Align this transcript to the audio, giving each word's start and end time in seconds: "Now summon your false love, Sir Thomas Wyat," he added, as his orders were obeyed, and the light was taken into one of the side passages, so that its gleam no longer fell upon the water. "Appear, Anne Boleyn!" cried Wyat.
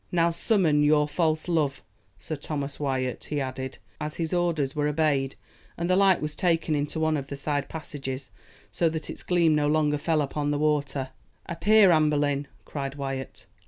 "Now 0.11 0.31
summon 0.31 0.81
your 0.81 1.07
false 1.07 1.47
love, 1.47 1.83
Sir 2.17 2.35
Thomas 2.35 2.79
Wyat," 2.79 3.25
he 3.25 3.39
added, 3.39 3.77
as 3.99 4.15
his 4.15 4.33
orders 4.33 4.75
were 4.75 4.87
obeyed, 4.87 5.35
and 5.77 5.87
the 5.87 5.95
light 5.95 6.23
was 6.23 6.33
taken 6.33 6.73
into 6.73 6.99
one 6.99 7.17
of 7.17 7.27
the 7.27 7.35
side 7.35 7.69
passages, 7.69 8.31
so 8.71 8.89
that 8.89 9.11
its 9.11 9.21
gleam 9.21 9.53
no 9.53 9.67
longer 9.67 9.99
fell 9.99 10.23
upon 10.23 10.49
the 10.49 10.57
water. 10.57 11.09
"Appear, 11.45 11.91
Anne 11.91 12.09
Boleyn!" 12.09 12.47
cried 12.65 12.95
Wyat. 12.95 13.45